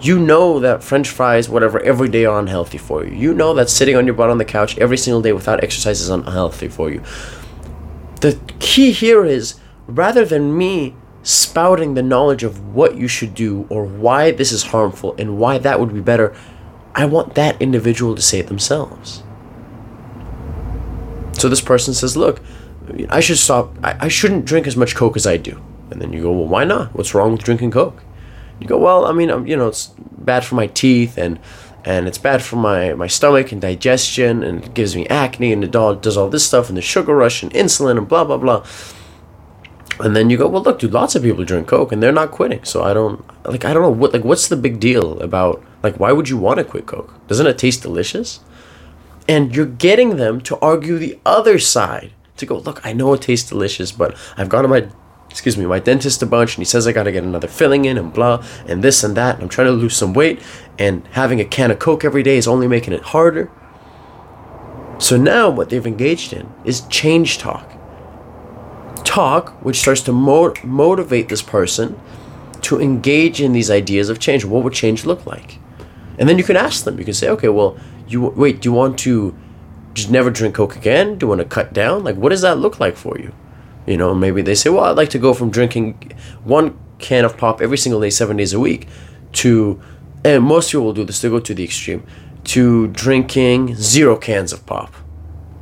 You 0.00 0.18
know 0.18 0.58
that 0.60 0.82
French 0.82 1.08
fries, 1.08 1.48
whatever, 1.48 1.78
every 1.80 2.08
day 2.08 2.24
are 2.24 2.38
unhealthy 2.38 2.78
for 2.78 3.04
you. 3.04 3.14
You 3.14 3.34
know 3.34 3.52
that 3.54 3.68
sitting 3.68 3.96
on 3.96 4.06
your 4.06 4.14
butt 4.14 4.30
on 4.30 4.38
the 4.38 4.44
couch 4.46 4.78
every 4.78 4.96
single 4.96 5.20
day 5.20 5.32
without 5.32 5.62
exercise 5.62 6.00
is 6.00 6.08
unhealthy 6.08 6.68
for 6.68 6.90
you. 6.90 7.02
The 8.20 8.38
key 8.58 8.92
here 8.92 9.24
is 9.24 9.56
rather 9.86 10.24
than 10.24 10.56
me 10.56 10.94
spouting 11.22 11.94
the 11.94 12.02
knowledge 12.02 12.42
of 12.42 12.74
what 12.74 12.96
you 12.96 13.08
should 13.08 13.34
do 13.34 13.66
or 13.68 13.84
why 13.84 14.30
this 14.30 14.52
is 14.52 14.64
harmful 14.64 15.14
and 15.18 15.38
why 15.38 15.58
that 15.58 15.78
would 15.78 15.92
be 15.92 16.00
better, 16.00 16.34
I 16.94 17.04
want 17.04 17.34
that 17.34 17.60
individual 17.60 18.14
to 18.14 18.22
say 18.22 18.38
it 18.38 18.46
themselves. 18.46 19.22
So 21.34 21.48
this 21.48 21.60
person 21.60 21.94
says, 21.94 22.16
Look, 22.16 22.40
I 23.08 23.20
should 23.20 23.38
stop, 23.38 23.76
I, 23.82 23.96
I 24.00 24.08
shouldn't 24.08 24.44
drink 24.44 24.66
as 24.66 24.76
much 24.76 24.94
Coke 24.94 25.16
as 25.16 25.26
I 25.26 25.36
do. 25.36 25.62
And 25.90 26.00
then 26.00 26.12
you 26.12 26.22
go, 26.22 26.32
Well, 26.32 26.48
why 26.48 26.64
not? 26.64 26.94
What's 26.94 27.14
wrong 27.14 27.32
with 27.32 27.42
drinking 27.42 27.72
Coke? 27.72 28.02
You 28.60 28.66
go, 28.66 28.78
well, 28.78 29.06
I 29.06 29.12
mean, 29.12 29.30
um, 29.30 29.46
you 29.46 29.56
know, 29.56 29.68
it's 29.68 29.86
bad 30.18 30.44
for 30.44 30.54
my 30.54 30.66
teeth 30.66 31.16
and 31.16 31.40
and 31.82 32.06
it's 32.06 32.18
bad 32.18 32.42
for 32.42 32.56
my, 32.56 32.92
my 32.92 33.06
stomach 33.06 33.52
and 33.52 33.60
digestion 33.60 34.42
and 34.42 34.62
it 34.62 34.74
gives 34.74 34.94
me 34.94 35.06
acne 35.08 35.50
and 35.50 35.64
it 35.64 35.74
all, 35.74 35.94
does 35.94 36.14
all 36.14 36.28
this 36.28 36.46
stuff 36.46 36.68
and 36.68 36.76
the 36.76 36.82
sugar 36.82 37.16
rush 37.16 37.42
and 37.42 37.50
insulin 37.52 37.96
and 37.96 38.06
blah 38.06 38.22
blah 38.22 38.36
blah. 38.36 38.66
And 39.98 40.14
then 40.14 40.28
you 40.28 40.36
go, 40.36 40.46
well, 40.46 40.62
look, 40.62 40.78
dude, 40.78 40.92
lots 40.92 41.14
of 41.14 41.22
people 41.22 41.42
drink 41.44 41.68
Coke 41.68 41.90
and 41.90 42.02
they're 42.02 42.12
not 42.12 42.30
quitting. 42.30 42.64
So 42.64 42.82
I 42.82 42.92
don't 42.92 43.24
like 43.46 43.64
I 43.64 43.72
don't 43.72 43.82
know 43.82 43.90
what 43.90 44.12
like 44.12 44.24
what's 44.24 44.48
the 44.48 44.56
big 44.56 44.78
deal 44.78 45.18
about 45.20 45.64
like 45.82 45.98
why 45.98 46.12
would 46.12 46.28
you 46.28 46.36
want 46.36 46.58
to 46.58 46.64
quit 46.64 46.86
Coke? 46.86 47.14
Doesn't 47.28 47.46
it 47.46 47.56
taste 47.56 47.82
delicious? 47.82 48.40
And 49.26 49.56
you're 49.56 49.64
getting 49.64 50.16
them 50.16 50.40
to 50.42 50.58
argue 50.58 50.98
the 50.98 51.18
other 51.24 51.58
side 51.58 52.12
to 52.40 52.46
go, 52.46 52.58
look, 52.58 52.84
I 52.84 52.92
know 52.92 53.12
it 53.14 53.22
tastes 53.22 53.48
delicious, 53.48 53.92
but 53.92 54.16
I've 54.36 54.48
gone 54.48 54.62
to 54.62 54.68
my 54.68 54.88
excuse 55.30 55.56
me, 55.56 55.64
my 55.64 55.78
dentist 55.78 56.22
a 56.22 56.26
bunch 56.26 56.56
and 56.56 56.60
he 56.60 56.64
says 56.64 56.88
I 56.88 56.92
gotta 56.92 57.12
get 57.12 57.22
another 57.22 57.46
filling 57.46 57.84
in 57.84 57.96
and 57.96 58.12
blah 58.12 58.44
and 58.66 58.82
this 58.82 59.04
and 59.04 59.16
that 59.16 59.36
and 59.36 59.44
I'm 59.44 59.48
trying 59.48 59.68
to 59.68 59.72
lose 59.72 59.96
some 59.96 60.12
weight 60.12 60.42
and 60.76 61.06
having 61.12 61.40
a 61.40 61.44
can 61.44 61.70
of 61.70 61.78
Coke 61.78 62.04
every 62.04 62.24
day 62.24 62.36
is 62.36 62.48
only 62.48 62.66
making 62.66 62.92
it 62.92 63.02
harder. 63.02 63.48
So 64.98 65.16
now 65.16 65.48
what 65.48 65.70
they've 65.70 65.86
engaged 65.86 66.32
in 66.32 66.52
is 66.64 66.80
change 66.88 67.38
talk. 67.38 67.70
Talk 69.04 69.50
which 69.64 69.78
starts 69.78 70.00
to 70.02 70.12
mo- 70.12 70.54
motivate 70.64 71.28
this 71.28 71.42
person 71.42 71.98
to 72.62 72.80
engage 72.80 73.40
in 73.40 73.52
these 73.52 73.70
ideas 73.70 74.08
of 74.08 74.18
change. 74.18 74.44
What 74.44 74.64
would 74.64 74.74
change 74.74 75.06
look 75.06 75.26
like? 75.26 75.58
And 76.18 76.28
then 76.28 76.36
you 76.38 76.44
can 76.44 76.56
ask 76.56 76.84
them. 76.84 76.98
You 76.98 77.04
can 77.04 77.14
say, 77.14 77.28
okay, 77.30 77.48
well, 77.48 77.78
you 78.06 78.20
wait. 78.20 78.60
Do 78.60 78.68
you 78.68 78.72
want 78.72 78.98
to 79.00 79.34
just 79.94 80.10
never 80.10 80.30
drink 80.30 80.54
Coke 80.54 80.76
again? 80.76 81.18
Do 81.18 81.24
you 81.24 81.28
want 81.28 81.40
to 81.40 81.44
cut 81.44 81.72
down? 81.72 82.04
Like, 82.04 82.16
what 82.16 82.30
does 82.30 82.42
that 82.42 82.58
look 82.58 82.80
like 82.80 82.96
for 82.96 83.18
you? 83.18 83.32
You 83.86 83.96
know, 83.96 84.14
maybe 84.14 84.42
they 84.42 84.54
say, 84.54 84.70
well, 84.70 84.84
I'd 84.84 84.96
like 84.96 85.10
to 85.10 85.18
go 85.18 85.34
from 85.34 85.50
drinking 85.50 86.12
one 86.44 86.78
can 86.98 87.24
of 87.24 87.36
pop 87.36 87.60
every 87.60 87.78
single 87.78 88.00
day, 88.00 88.10
seven 88.10 88.36
days 88.36 88.52
a 88.52 88.60
week, 88.60 88.86
to, 89.32 89.80
and 90.24 90.44
most 90.44 90.70
people 90.70 90.84
will 90.86 90.92
do 90.92 91.04
this, 91.04 91.20
they 91.20 91.28
go 91.28 91.40
to 91.40 91.54
the 91.54 91.64
extreme, 91.64 92.06
to 92.44 92.88
drinking 92.88 93.74
zero 93.76 94.16
cans 94.16 94.52
of 94.52 94.64
pop 94.66 94.94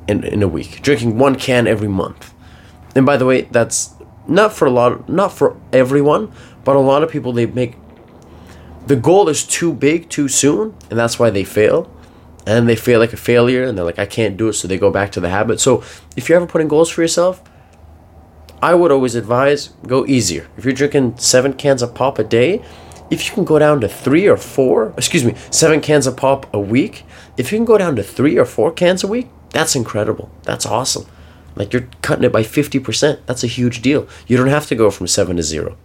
in, 0.08 0.24
in 0.24 0.42
a 0.42 0.48
week, 0.48 0.82
drinking 0.82 1.18
one 1.18 1.36
can 1.36 1.66
every 1.66 1.88
month. 1.88 2.34
And 2.94 3.06
by 3.06 3.16
the 3.16 3.24
way, 3.24 3.42
that's 3.42 3.94
not 4.26 4.52
for 4.52 4.66
a 4.66 4.70
lot, 4.70 5.08
not 5.08 5.32
for 5.32 5.58
everyone, 5.72 6.32
but 6.64 6.76
a 6.76 6.80
lot 6.80 7.02
of 7.02 7.10
people, 7.10 7.32
they 7.32 7.46
make, 7.46 7.76
the 8.86 8.96
goal 8.96 9.28
is 9.28 9.44
too 9.44 9.72
big 9.72 10.10
too 10.10 10.28
soon, 10.28 10.74
and 10.90 10.98
that's 10.98 11.18
why 11.18 11.30
they 11.30 11.44
fail 11.44 11.90
and 12.48 12.68
they 12.68 12.76
feel 12.76 12.98
like 12.98 13.12
a 13.12 13.16
failure 13.16 13.64
and 13.64 13.76
they're 13.76 13.84
like 13.84 13.98
i 13.98 14.06
can't 14.06 14.36
do 14.36 14.48
it 14.48 14.54
so 14.54 14.66
they 14.66 14.78
go 14.78 14.90
back 14.90 15.12
to 15.12 15.20
the 15.20 15.28
habit 15.28 15.60
so 15.60 15.82
if 16.16 16.28
you're 16.28 16.36
ever 16.36 16.46
putting 16.46 16.68
goals 16.68 16.90
for 16.90 17.02
yourself 17.02 17.42
I 18.60 18.74
would 18.74 18.90
always 18.90 19.14
advise 19.14 19.68
go 19.86 20.04
easier. 20.06 20.48
If 20.56 20.64
you're 20.64 20.74
drinking 20.74 21.18
seven 21.18 21.52
cans 21.52 21.82
of 21.82 21.94
pop 21.94 22.18
a 22.18 22.24
day, 22.24 22.62
if 23.10 23.26
you 23.28 23.34
can 23.34 23.44
go 23.44 23.58
down 23.58 23.80
to 23.80 23.88
three 23.88 24.26
or 24.26 24.36
four, 24.36 24.92
excuse 24.96 25.24
me, 25.24 25.34
seven 25.50 25.80
cans 25.80 26.06
of 26.06 26.16
pop 26.16 26.52
a 26.52 26.58
week, 26.60 27.04
if 27.36 27.52
you 27.52 27.58
can 27.58 27.64
go 27.64 27.78
down 27.78 27.96
to 27.96 28.02
three 28.02 28.36
or 28.36 28.44
four 28.44 28.72
cans 28.72 29.04
a 29.04 29.06
week, 29.06 29.28
that's 29.50 29.76
incredible. 29.76 30.30
That's 30.42 30.66
awesome. 30.66 31.06
Like 31.54 31.72
you're 31.72 31.88
cutting 32.02 32.24
it 32.24 32.32
by 32.32 32.42
50%. 32.42 33.20
That's 33.26 33.44
a 33.44 33.48
huge 33.48 33.80
deal. 33.80 34.08
You 34.26 34.36
don't 34.36 34.48
have 34.48 34.66
to 34.66 34.74
go 34.74 34.90
from 34.90 35.06
seven 35.06 35.36
to 35.36 35.42
zero. 35.42 35.76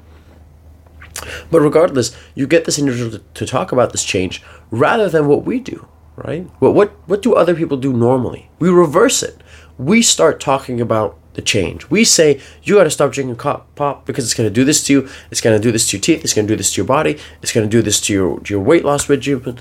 But 1.50 1.62
regardless, 1.62 2.16
you 2.36 2.48
get 2.48 2.66
this 2.66 2.80
individual 2.80 3.12
to, 3.12 3.20
to 3.20 3.46
talk 3.46 3.72
about 3.72 3.92
this 3.92 4.04
change 4.04 4.42
rather 4.72 5.10
than 5.10 5.28
what 5.28 5.46
we 5.46 5.60
do, 5.60 5.88
right? 6.16 6.48
What 6.60 6.74
what 6.74 6.92
what 7.08 7.22
do 7.22 7.34
other 7.34 7.56
people 7.56 7.78
do 7.78 7.94
normally? 7.94 8.50
We 8.60 8.70
reverse 8.70 9.24
it. 9.24 9.42
We 9.78 10.02
start 10.02 10.40
talking 10.40 10.80
about 10.80 11.18
the 11.34 11.42
change. 11.42 11.90
We 11.90 12.04
say 12.04 12.40
you 12.62 12.76
got 12.76 12.84
to 12.84 12.92
stop 12.92 13.12
drinking 13.12 13.38
pop, 13.38 13.74
pop 13.76 14.06
because 14.06 14.24
it's 14.24 14.34
going 14.34 14.48
to 14.48 14.54
do 14.54 14.64
this 14.64 14.84
to 14.86 14.94
you. 14.94 15.10
It's 15.32 15.42
going 15.42 15.60
to 15.60 15.62
do 15.62 15.72
this 15.72 15.90
to 15.90 15.98
your 15.98 16.02
teeth. 16.02 16.24
It's 16.24 16.34
going 16.34 16.48
to 16.48 16.54
do 16.54 16.58
this 16.58 16.74
to 16.74 16.78
your 16.78 16.86
body. 16.86 17.18
It's 17.42 17.52
going 17.52 17.68
to 17.68 17.72
do 17.72 17.82
this 17.82 18.00
to 18.02 18.14
your 18.14 18.42
your 18.46 18.60
weight 18.60 18.86
loss 18.86 19.10
regimen. 19.10 19.60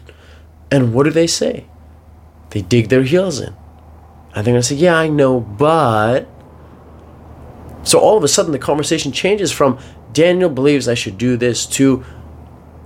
And 0.71 0.95
what 0.95 1.05
do 1.05 1.11
they 1.11 1.27
say? 1.27 1.67
They 2.51 2.63
dig 2.63 2.89
their 2.89 3.03
heels 3.03 3.41
in. 3.41 3.55
And 4.35 4.47
they're 4.47 4.53
going 4.53 4.63
to 4.63 4.69
say, 4.69 4.75
"Yeah, 4.75 4.97
I 4.97 5.09
know, 5.09 5.41
but." 5.41 6.29
So 7.85 7.99
all 7.99 8.17
of 8.17 8.23
a 8.23 8.29
sudden, 8.29 8.53
the 8.53 8.59
conversation 8.59 9.11
changes 9.11 9.51
from 9.51 9.79
Daniel 10.13 10.49
believes 10.49 10.87
I 10.89 10.95
should 10.95 11.19
do 11.19 11.37
this 11.37 11.67
to 11.67 12.05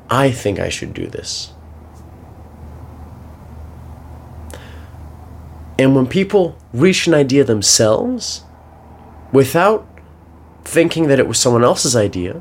I 0.08 0.30
think 0.30 0.58
I 0.58 0.68
should 0.68 0.94
do 0.94 1.06
this. 1.06 1.52
And 5.78 5.94
when 5.94 6.06
people 6.06 6.56
reach 6.72 7.06
an 7.06 7.14
idea 7.14 7.44
themselves, 7.44 8.44
without 9.32 9.86
thinking 10.64 11.08
that 11.08 11.18
it 11.18 11.28
was 11.28 11.38
someone 11.38 11.64
else's 11.64 11.94
idea, 11.94 12.40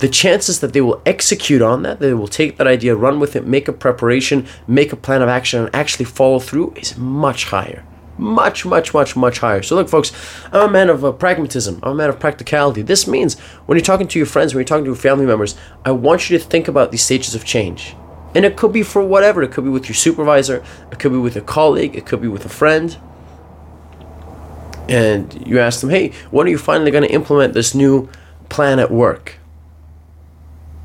the 0.00 0.08
chances 0.08 0.60
that 0.60 0.72
they 0.72 0.80
will 0.80 1.00
execute 1.04 1.62
on 1.62 1.82
that, 1.82 2.00
they 2.00 2.14
will 2.14 2.26
take 2.26 2.56
that 2.56 2.66
idea, 2.66 2.96
run 2.96 3.20
with 3.20 3.36
it, 3.36 3.46
make 3.46 3.68
a 3.68 3.72
preparation, 3.72 4.46
make 4.66 4.92
a 4.92 4.96
plan 4.96 5.22
of 5.22 5.28
action, 5.28 5.64
and 5.64 5.74
actually 5.74 6.06
follow 6.06 6.38
through 6.38 6.72
is 6.76 6.96
much 6.96 7.44
higher. 7.44 7.84
Much, 8.16 8.66
much, 8.66 8.92
much, 8.92 9.14
much 9.14 9.38
higher. 9.38 9.62
So, 9.62 9.76
look, 9.76 9.88
folks, 9.88 10.12
I'm 10.52 10.68
a 10.68 10.72
man 10.72 10.90
of 10.90 11.04
uh, 11.04 11.12
pragmatism. 11.12 11.80
I'm 11.82 11.92
a 11.92 11.94
man 11.94 12.08
of 12.10 12.18
practicality. 12.18 12.82
This 12.82 13.06
means 13.06 13.38
when 13.66 13.76
you're 13.76 13.84
talking 13.84 14.08
to 14.08 14.18
your 14.18 14.26
friends, 14.26 14.54
when 14.54 14.60
you're 14.60 14.66
talking 14.66 14.84
to 14.84 14.90
your 14.90 14.96
family 14.96 15.24
members, 15.24 15.54
I 15.84 15.92
want 15.92 16.28
you 16.28 16.38
to 16.38 16.44
think 16.44 16.68
about 16.68 16.90
these 16.90 17.02
stages 17.02 17.34
of 17.34 17.44
change. 17.44 17.94
And 18.34 18.44
it 18.44 18.56
could 18.56 18.72
be 18.72 18.82
for 18.82 19.02
whatever. 19.02 19.42
It 19.42 19.50
could 19.50 19.64
be 19.64 19.70
with 19.70 19.88
your 19.88 19.96
supervisor, 19.96 20.64
it 20.90 20.98
could 20.98 21.12
be 21.12 21.18
with 21.18 21.36
a 21.36 21.40
colleague, 21.40 21.96
it 21.96 22.06
could 22.06 22.20
be 22.20 22.28
with 22.28 22.44
a 22.44 22.48
friend. 22.48 22.96
And 24.88 25.46
you 25.46 25.58
ask 25.58 25.80
them, 25.80 25.90
hey, 25.90 26.12
when 26.30 26.46
are 26.46 26.50
you 26.50 26.58
finally 26.58 26.90
going 26.90 27.04
to 27.04 27.12
implement 27.12 27.54
this 27.54 27.74
new 27.74 28.08
plan 28.48 28.78
at 28.78 28.90
work? 28.90 29.36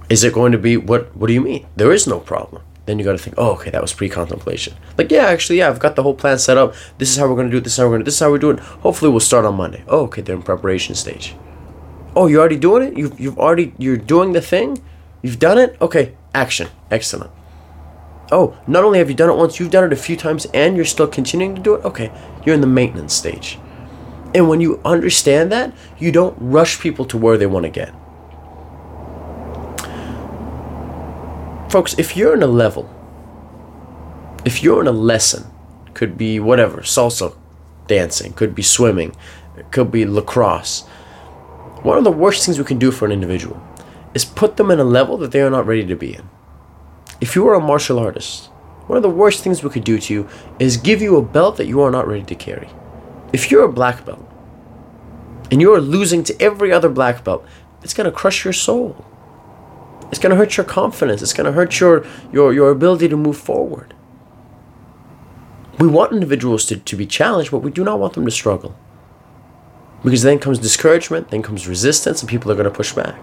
Is 0.09 0.23
it 0.23 0.33
going 0.33 0.51
to 0.51 0.57
be 0.59 0.77
what 0.77 1.15
what 1.15 1.27
do 1.27 1.33
you 1.33 1.41
mean? 1.41 1.65
There 1.75 1.91
is 1.91 2.05
no 2.05 2.19
problem. 2.19 2.61
Then 2.85 2.99
you 2.99 3.05
got 3.05 3.13
to 3.13 3.17
think, 3.17 3.35
oh, 3.39 3.53
okay, 3.53 3.71
that 3.71 3.81
was 3.81 3.93
pre-contemplation. 3.93 4.75
Like, 4.95 5.09
yeah, 5.09 5.25
actually, 5.25 5.57
yeah, 5.57 5.69
I've 5.69 5.79
got 5.79 5.95
the 5.95 6.03
whole 6.03 6.13
plan 6.13 6.37
set 6.37 6.57
up. 6.57 6.75
This 6.99 7.09
is 7.09 7.17
how 7.17 7.27
we're 7.27 7.35
going 7.35 7.47
to 7.47 7.51
do 7.51 7.57
it. 7.57 7.63
This 7.63 7.73
is 7.73 7.79
how 7.79 7.89
we're 7.89 7.97
to. 7.97 8.03
This 8.03 8.13
is 8.13 8.19
how 8.19 8.29
we're 8.29 8.37
doing. 8.37 8.57
Hopefully, 8.57 9.09
we'll 9.09 9.19
start 9.19 9.43
on 9.43 9.55
Monday. 9.55 9.83
Oh, 9.87 10.03
okay, 10.03 10.21
they're 10.21 10.35
in 10.35 10.43
preparation 10.43 10.93
stage. 10.93 11.35
Oh, 12.15 12.27
you're 12.27 12.39
already 12.39 12.57
doing 12.57 12.83
it. 12.83 12.97
You've 12.97 13.19
you've 13.19 13.39
already 13.39 13.73
you're 13.79 13.97
doing 13.97 14.33
the 14.33 14.41
thing. 14.41 14.81
You've 15.23 15.39
done 15.39 15.57
it. 15.57 15.75
Okay, 15.81 16.13
action. 16.35 16.67
Excellent. 16.91 17.31
Oh, 18.31 18.57
not 18.67 18.83
only 18.83 18.99
have 18.99 19.09
you 19.09 19.15
done 19.15 19.29
it 19.29 19.35
once, 19.35 19.59
you've 19.59 19.71
done 19.71 19.83
it 19.83 19.93
a 19.93 19.95
few 19.95 20.15
times, 20.15 20.45
and 20.53 20.75
you're 20.75 20.85
still 20.85 21.07
continuing 21.07 21.55
to 21.55 21.61
do 21.61 21.75
it. 21.75 21.85
Okay, 21.85 22.11
you're 22.43 22.55
in 22.55 22.61
the 22.61 22.67
maintenance 22.67 23.13
stage. 23.13 23.59
And 24.33 24.49
when 24.49 24.59
you 24.59 24.81
understand 24.83 25.51
that, 25.51 25.73
you 25.97 26.11
don't 26.11 26.35
rush 26.39 26.79
people 26.79 27.05
to 27.05 27.17
where 27.17 27.37
they 27.37 27.45
want 27.45 27.63
to 27.63 27.69
get. 27.69 27.93
Folks, 31.71 31.97
if 31.97 32.17
you're 32.17 32.33
in 32.33 32.43
a 32.43 32.47
level, 32.47 32.89
if 34.43 34.61
you're 34.61 34.81
in 34.81 34.87
a 34.87 34.91
lesson, 34.91 35.45
could 35.93 36.17
be 36.17 36.39
whatever, 36.39 36.81
salsa 36.81 37.35
dancing, 37.87 38.33
could 38.33 38.53
be 38.53 38.61
swimming, 38.61 39.15
could 39.71 39.91
be 39.91 40.05
lacrosse. 40.05 40.81
One 41.83 41.97
of 41.97 42.03
the 42.03 42.11
worst 42.11 42.45
things 42.45 42.57
we 42.57 42.65
can 42.65 42.79
do 42.79 42.91
for 42.91 43.05
an 43.05 43.11
individual 43.11 43.61
is 44.15 44.25
put 44.25 44.57
them 44.57 44.71
in 44.71 44.79
a 44.79 44.83
level 44.83 45.17
that 45.17 45.31
they 45.31 45.41
are 45.41 45.51
not 45.51 45.67
ready 45.67 45.85
to 45.85 45.95
be 45.95 46.15
in. 46.15 46.27
If 47.21 47.35
you 47.35 47.47
are 47.47 47.53
a 47.53 47.59
martial 47.59 47.99
artist, 47.99 48.47
one 48.87 48.97
of 48.97 49.03
the 49.03 49.09
worst 49.09 49.43
things 49.43 49.61
we 49.61 49.69
could 49.69 49.83
do 49.83 49.99
to 49.99 50.13
you 50.13 50.29
is 50.57 50.77
give 50.77 51.01
you 51.01 51.17
a 51.17 51.21
belt 51.21 51.57
that 51.57 51.67
you 51.67 51.81
are 51.81 51.91
not 51.91 52.07
ready 52.07 52.23
to 52.23 52.35
carry. 52.35 52.69
If 53.33 53.51
you're 53.51 53.65
a 53.65 53.71
black 53.71 54.05
belt 54.05 54.25
and 55.51 55.61
you're 55.61 55.81
losing 55.81 56.23
to 56.23 56.41
every 56.41 56.71
other 56.71 56.89
black 56.89 57.23
belt, 57.23 57.45
it's 57.83 57.93
going 57.93 58.09
to 58.09 58.11
crush 58.15 58.43
your 58.43 58.53
soul. 58.53 59.05
It's 60.09 60.19
going 60.19 60.29
to 60.29 60.37
hurt 60.37 60.55
your 60.55 60.65
confidence. 60.65 61.21
It's 61.21 61.33
going 61.33 61.45
to 61.45 61.51
hurt 61.51 61.79
your, 61.79 62.05
your, 62.31 62.53
your 62.53 62.69
ability 62.69 63.09
to 63.09 63.17
move 63.17 63.37
forward. 63.37 63.93
We 65.77 65.87
want 65.87 66.13
individuals 66.13 66.65
to, 66.67 66.77
to 66.77 66.95
be 66.95 67.05
challenged, 67.05 67.51
but 67.51 67.59
we 67.59 67.71
do 67.71 67.83
not 67.83 67.99
want 67.99 68.13
them 68.13 68.25
to 68.25 68.31
struggle. 68.31 68.77
Because 70.03 70.21
then 70.21 70.39
comes 70.39 70.59
discouragement, 70.59 71.31
then 71.31 71.41
comes 71.41 71.67
resistance, 71.67 72.21
and 72.21 72.29
people 72.29 72.51
are 72.51 72.55
going 72.55 72.65
to 72.65 72.71
push 72.71 72.93
back. 72.93 73.17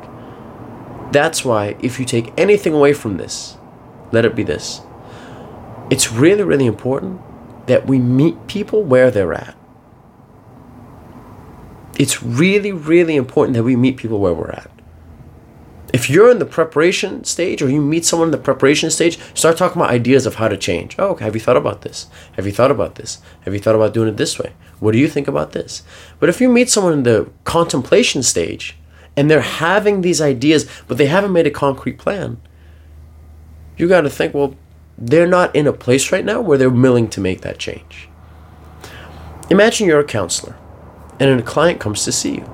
That's 1.12 1.44
why, 1.44 1.76
if 1.80 2.00
you 2.00 2.06
take 2.06 2.32
anything 2.38 2.72
away 2.72 2.94
from 2.94 3.18
this, 3.18 3.58
let 4.12 4.24
it 4.24 4.34
be 4.34 4.42
this. 4.42 4.80
It's 5.90 6.10
really, 6.10 6.42
really 6.42 6.64
important 6.64 7.20
that 7.66 7.86
we 7.86 7.98
meet 7.98 8.46
people 8.46 8.82
where 8.82 9.10
they're 9.10 9.34
at. 9.34 9.54
It's 11.98 12.22
really, 12.22 12.72
really 12.72 13.14
important 13.16 13.54
that 13.56 13.62
we 13.62 13.76
meet 13.76 13.98
people 13.98 14.18
where 14.20 14.32
we're 14.32 14.50
at. 14.50 14.70
If 15.92 16.08
you're 16.08 16.30
in 16.30 16.38
the 16.38 16.46
preparation 16.46 17.24
stage 17.24 17.60
or 17.60 17.68
you 17.68 17.82
meet 17.82 18.06
someone 18.06 18.28
in 18.28 18.32
the 18.32 18.38
preparation 18.38 18.90
stage, 18.90 19.18
start 19.34 19.58
talking 19.58 19.82
about 19.82 19.90
ideas 19.90 20.24
of 20.24 20.36
how 20.36 20.48
to 20.48 20.56
change. 20.56 20.96
Oh, 20.98 21.10
okay, 21.10 21.26
have 21.26 21.34
you 21.34 21.40
thought 21.40 21.58
about 21.58 21.82
this? 21.82 22.06
Have 22.32 22.46
you 22.46 22.52
thought 22.52 22.70
about 22.70 22.94
this? 22.94 23.20
Have 23.42 23.52
you 23.52 23.60
thought 23.60 23.74
about 23.74 23.92
doing 23.92 24.08
it 24.08 24.16
this 24.16 24.38
way? 24.38 24.54
What 24.80 24.92
do 24.92 24.98
you 24.98 25.08
think 25.08 25.28
about 25.28 25.52
this? 25.52 25.82
But 26.18 26.30
if 26.30 26.40
you 26.40 26.48
meet 26.48 26.70
someone 26.70 26.94
in 26.94 27.02
the 27.02 27.30
contemplation 27.44 28.22
stage 28.22 28.76
and 29.16 29.30
they're 29.30 29.40
having 29.40 30.00
these 30.00 30.20
ideas, 30.20 30.68
but 30.88 30.98
they 30.98 31.06
haven't 31.06 31.32
made 31.32 31.46
a 31.46 31.50
concrete 31.50 31.98
plan, 31.98 32.40
you 33.76 33.88
got 33.88 34.02
to 34.02 34.10
think, 34.10 34.34
well, 34.34 34.56
they're 34.98 35.26
not 35.26 35.54
in 35.56 35.66
a 35.66 35.72
place 35.72 36.12
right 36.12 36.24
now 36.24 36.40
where 36.40 36.58
they're 36.58 36.70
willing 36.70 37.08
to 37.08 37.20
make 37.20 37.40
that 37.40 37.58
change. 37.58 38.08
Imagine 39.50 39.86
you're 39.86 40.00
a 40.00 40.04
counselor 40.04 40.56
and 41.18 41.40
a 41.40 41.42
client 41.42 41.80
comes 41.80 42.04
to 42.04 42.12
see 42.12 42.36
you 42.36 42.50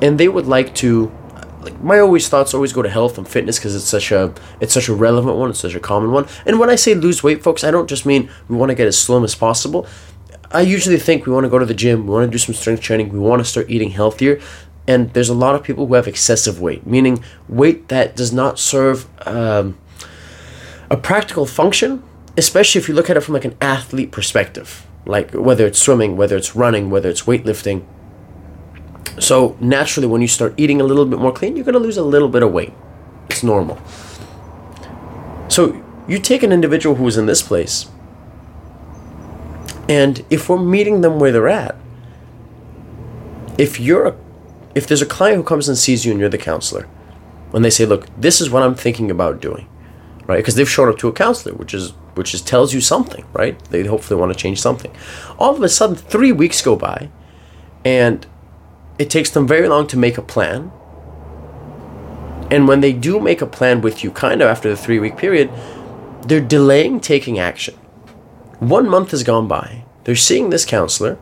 and 0.00 0.18
they 0.18 0.28
would 0.28 0.46
like 0.46 0.74
to 0.76 1.12
like 1.60 1.80
my 1.82 1.98
always 1.98 2.28
thoughts 2.28 2.54
always 2.54 2.72
go 2.72 2.82
to 2.82 2.88
health 2.88 3.18
and 3.18 3.28
fitness 3.28 3.58
because 3.58 3.74
it's 3.74 3.84
such 3.84 4.12
a 4.12 4.32
it's 4.60 4.72
such 4.72 4.88
a 4.88 4.94
relevant 4.94 5.36
one 5.36 5.50
it's 5.50 5.60
such 5.60 5.74
a 5.74 5.80
common 5.80 6.12
one. 6.12 6.26
And 6.46 6.58
when 6.58 6.70
i 6.70 6.76
say 6.76 6.94
lose 6.94 7.22
weight 7.22 7.42
folks 7.42 7.64
i 7.64 7.70
don't 7.70 7.88
just 7.88 8.06
mean 8.06 8.30
we 8.48 8.56
want 8.56 8.70
to 8.70 8.74
get 8.74 8.86
as 8.86 8.98
slim 8.98 9.24
as 9.24 9.34
possible. 9.34 9.86
I 10.50 10.62
usually 10.62 10.96
think 10.96 11.26
we 11.26 11.32
want 11.32 11.44
to 11.44 11.50
go 11.50 11.58
to 11.58 11.66
the 11.66 11.74
gym 11.74 12.06
we 12.06 12.12
want 12.12 12.26
to 12.26 12.30
do 12.30 12.38
some 12.38 12.54
strength 12.54 12.80
training 12.80 13.10
we 13.10 13.18
want 13.18 13.40
to 13.40 13.44
start 13.44 13.68
eating 13.68 13.90
healthier 13.90 14.40
and 14.88 15.12
there's 15.12 15.28
a 15.28 15.34
lot 15.34 15.54
of 15.54 15.62
people 15.62 15.86
who 15.86 15.94
have 15.94 16.08
excessive 16.08 16.60
weight 16.60 16.84
meaning 16.84 17.22
weight 17.48 17.86
that 17.88 18.16
does 18.16 18.32
not 18.32 18.58
serve 18.58 19.06
um, 19.28 19.78
a 20.90 20.96
practical 20.96 21.46
function 21.46 22.02
especially 22.36 22.80
if 22.80 22.88
you 22.88 22.94
look 22.94 23.08
at 23.08 23.16
it 23.16 23.20
from 23.20 23.34
like 23.34 23.44
an 23.44 23.56
athlete 23.60 24.10
perspective 24.10 24.84
like 25.08 25.32
whether 25.32 25.66
it's 25.66 25.78
swimming, 25.78 26.18
whether 26.18 26.36
it's 26.36 26.54
running, 26.54 26.90
whether 26.90 27.08
it's 27.08 27.22
weightlifting. 27.22 27.82
So 29.18 29.56
naturally, 29.58 30.06
when 30.06 30.20
you 30.20 30.28
start 30.28 30.52
eating 30.58 30.82
a 30.82 30.84
little 30.84 31.06
bit 31.06 31.18
more 31.18 31.32
clean, 31.32 31.56
you're 31.56 31.64
going 31.64 31.72
to 31.72 31.80
lose 31.80 31.96
a 31.96 32.02
little 32.02 32.28
bit 32.28 32.42
of 32.42 32.52
weight. 32.52 32.74
It's 33.30 33.42
normal. 33.42 33.80
So 35.48 35.82
you 36.06 36.18
take 36.18 36.42
an 36.42 36.52
individual 36.52 36.96
who 36.96 37.08
is 37.08 37.16
in 37.16 37.24
this 37.24 37.40
place, 37.42 37.90
and 39.88 40.24
if 40.28 40.50
we're 40.50 40.58
meeting 40.58 41.00
them 41.00 41.18
where 41.18 41.32
they're 41.32 41.48
at, 41.48 41.74
if 43.56 43.80
you're 43.80 44.08
a, 44.08 44.16
if 44.74 44.86
there's 44.86 45.02
a 45.02 45.06
client 45.06 45.36
who 45.36 45.42
comes 45.42 45.68
and 45.68 45.78
sees 45.78 46.04
you 46.04 46.12
and 46.12 46.20
you're 46.20 46.28
the 46.28 46.38
counselor, 46.38 46.86
and 47.52 47.64
they 47.64 47.70
say, 47.70 47.86
"Look, 47.86 48.06
this 48.20 48.40
is 48.40 48.50
what 48.50 48.62
I'm 48.62 48.74
thinking 48.74 49.10
about 49.10 49.40
doing," 49.40 49.66
right? 50.26 50.36
Because 50.36 50.54
they've 50.54 50.68
shown 50.68 50.88
up 50.88 50.98
to 50.98 51.08
a 51.08 51.12
counselor, 51.12 51.54
which 51.54 51.74
is 51.74 51.92
which 52.14 52.34
is 52.34 52.42
tells 52.42 52.74
you 52.74 52.80
something, 52.80 53.24
right? 53.32 53.56
They 53.70 53.84
hopefully 53.84 54.18
want 54.20 54.32
to 54.32 54.38
change 54.38 54.60
something. 54.60 54.90
All 55.38 55.54
of 55.54 55.62
a 55.62 55.68
sudden, 55.68 55.96
three 55.96 56.32
weeks 56.32 56.60
go 56.60 56.74
by, 56.74 57.10
and 57.84 58.26
it 58.98 59.08
takes 59.08 59.30
them 59.30 59.46
very 59.46 59.68
long 59.68 59.86
to 59.86 59.96
make 59.96 60.18
a 60.18 60.22
plan. 60.22 60.72
And 62.50 62.66
when 62.66 62.80
they 62.80 62.92
do 62.92 63.20
make 63.20 63.40
a 63.40 63.46
plan 63.46 63.80
with 63.82 64.02
you, 64.02 64.10
kind 64.10 64.42
of 64.42 64.48
after 64.48 64.68
the 64.68 64.76
three 64.76 64.98
week 64.98 65.16
period, 65.16 65.50
they're 66.26 66.40
delaying 66.40 67.00
taking 67.00 67.38
action. 67.38 67.74
One 68.58 68.88
month 68.88 69.12
has 69.12 69.22
gone 69.22 69.46
by. 69.46 69.84
They're 70.04 70.16
seeing 70.16 70.50
this 70.50 70.64
counselor, 70.64 71.18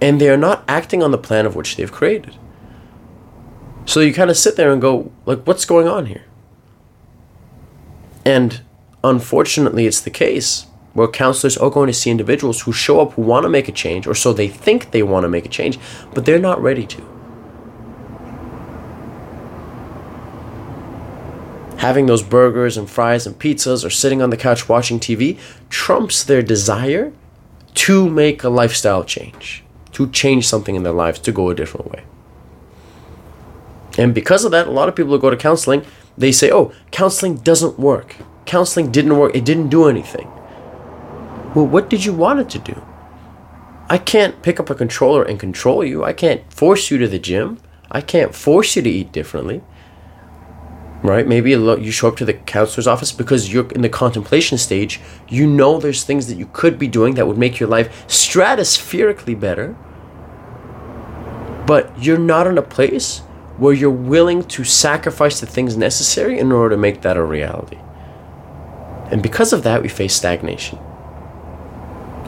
and 0.00 0.20
they 0.20 0.30
are 0.30 0.36
not 0.36 0.64
acting 0.66 1.02
on 1.02 1.10
the 1.10 1.18
plan 1.18 1.44
of 1.44 1.54
which 1.54 1.76
they've 1.76 1.92
created. 1.92 2.36
So 3.88 4.00
you 4.00 4.12
kind 4.12 4.28
of 4.28 4.36
sit 4.36 4.56
there 4.56 4.70
and 4.70 4.82
go, 4.82 5.10
like, 5.24 5.46
what's 5.46 5.64
going 5.64 5.88
on 5.88 6.04
here? 6.04 6.26
And 8.22 8.60
unfortunately, 9.02 9.86
it's 9.86 10.02
the 10.02 10.10
case 10.10 10.66
where 10.92 11.08
counselors 11.08 11.56
are 11.56 11.70
going 11.70 11.86
to 11.86 11.94
see 11.94 12.10
individuals 12.10 12.60
who 12.60 12.72
show 12.72 13.00
up 13.00 13.14
who 13.14 13.22
want 13.22 13.44
to 13.44 13.48
make 13.48 13.66
a 13.66 13.72
change, 13.72 14.06
or 14.06 14.14
so 14.14 14.34
they 14.34 14.46
think 14.46 14.90
they 14.90 15.02
want 15.02 15.24
to 15.24 15.28
make 15.30 15.46
a 15.46 15.48
change, 15.48 15.78
but 16.12 16.26
they're 16.26 16.38
not 16.38 16.60
ready 16.60 16.86
to. 16.86 17.02
Having 21.78 22.06
those 22.06 22.22
burgers 22.22 22.76
and 22.76 22.90
fries 22.90 23.26
and 23.26 23.38
pizzas 23.38 23.86
or 23.86 23.90
sitting 23.90 24.20
on 24.20 24.28
the 24.28 24.36
couch 24.36 24.68
watching 24.68 25.00
TV 25.00 25.38
trumps 25.70 26.22
their 26.24 26.42
desire 26.42 27.10
to 27.72 28.10
make 28.10 28.44
a 28.44 28.50
lifestyle 28.50 29.02
change, 29.02 29.64
to 29.92 30.10
change 30.10 30.46
something 30.46 30.74
in 30.74 30.82
their 30.82 30.92
lives, 30.92 31.18
to 31.20 31.32
go 31.32 31.48
a 31.48 31.54
different 31.54 31.90
way. 31.90 32.04
And 33.98 34.14
because 34.14 34.46
of 34.46 34.52
that, 34.52 34.66
a 34.66 34.70
lot 34.70 34.88
of 34.88 34.96
people 34.96 35.12
who 35.12 35.18
go 35.18 35.28
to 35.28 35.36
counseling, 35.36 35.84
they 36.16 36.32
say, 36.32 36.50
oh, 36.50 36.72
counseling 36.90 37.36
doesn't 37.36 37.78
work 37.78 38.16
counseling 38.48 38.90
didn't 38.90 39.16
work. 39.16 39.36
It 39.36 39.44
didn't 39.44 39.68
do 39.68 39.86
anything. 39.86 40.26
Well, 41.54 41.66
what 41.66 41.88
did 41.88 42.04
you 42.04 42.12
want 42.12 42.40
it 42.40 42.48
to 42.50 42.58
do? 42.58 42.82
I 43.90 43.98
can't 43.98 44.42
pick 44.42 44.58
up 44.58 44.70
a 44.70 44.74
controller 44.74 45.22
and 45.22 45.38
control 45.38 45.84
you. 45.84 46.02
I 46.02 46.12
can't 46.12 46.50
force 46.52 46.90
you 46.90 46.98
to 46.98 47.08
the 47.08 47.18
gym. 47.18 47.58
I 47.90 48.00
can't 48.00 48.34
force 48.34 48.74
you 48.74 48.82
to 48.82 48.90
eat 48.90 49.12
differently. 49.12 49.62
Right? 51.02 51.28
Maybe 51.28 51.50
you 51.50 51.90
show 51.92 52.08
up 52.08 52.16
to 52.16 52.24
the 52.24 52.32
counselor's 52.32 52.88
office 52.88 53.12
because 53.12 53.52
you're 53.52 53.70
in 53.70 53.82
the 53.82 53.88
contemplation 53.88 54.58
stage. 54.58 55.00
You 55.28 55.46
know 55.46 55.78
there's 55.78 56.02
things 56.02 56.26
that 56.26 56.36
you 56.36 56.50
could 56.52 56.78
be 56.78 56.88
doing 56.88 57.14
that 57.14 57.26
would 57.26 57.38
make 57.38 57.60
your 57.60 57.68
life 57.68 58.06
stratospherically 58.08 59.38
better. 59.38 59.76
But 61.66 62.02
you're 62.02 62.18
not 62.18 62.46
in 62.46 62.58
a 62.58 62.62
place 62.62 63.22
where 63.58 63.74
you're 63.74 63.90
willing 63.90 64.44
to 64.44 64.64
sacrifice 64.64 65.40
the 65.40 65.46
things 65.46 65.76
necessary 65.76 66.38
in 66.38 66.52
order 66.52 66.74
to 66.74 66.80
make 66.80 67.02
that 67.02 67.16
a 67.16 67.24
reality. 67.24 67.78
And 69.10 69.22
because 69.22 69.52
of 69.52 69.64
that, 69.64 69.82
we 69.82 69.88
face 69.88 70.14
stagnation. 70.14 70.78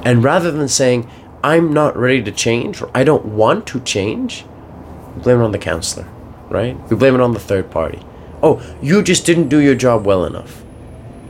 And 0.05 0.25
rather 0.25 0.51
than 0.51 0.69
saying, 0.69 1.09
I'm 1.45 1.73
not 1.73 1.97
ready 1.97 2.23
to 2.23 2.33
change 2.33 2.83
or 2.83 2.91
I 2.95 3.05
don't 3.05 3.25
want 3.27 3.67
to 3.69 3.81
change, 3.81 4.45
we 5.15 5.23
blame 5.23 5.41
it 5.41 5.45
on 5.45 5.53
the 5.53 5.59
counselor, 5.59 6.09
right? 6.49 6.79
We 6.91 6.97
blame 6.97 7.15
it 7.15 7.21
on 7.21 7.33
the 7.33 7.41
third 7.41 7.71
party. 7.71 8.01
Oh, 8.43 8.63
you 8.83 9.03
just 9.03 9.27
didn't 9.27 9.49
do 9.49 9.59
your 9.59 9.75
job 9.75 10.07
well 10.07 10.25
enough. 10.25 10.65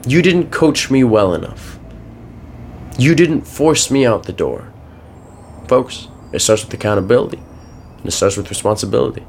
You 0.07 0.23
didn't 0.23 0.50
coach 0.50 0.90
me 0.90 1.04
well 1.04 1.35
enough. 1.35 1.78
You 2.99 3.14
didn't 3.14 3.42
force 3.42 3.90
me 3.90 4.07
out 4.07 4.25
the 4.25 4.33
door. 4.33 4.73
Folks, 5.69 6.09
it 6.33 6.40
starts 6.40 6.64
with 6.64 6.75
accountability 6.75 7.38
and 7.99 8.07
it 8.07 8.12
starts 8.12 8.37
with 8.37 8.49
responsibility. 8.49 9.25